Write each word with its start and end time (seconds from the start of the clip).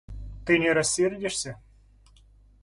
Ты 0.47 0.57
не 0.57 0.71
рассердишься? 0.73 1.57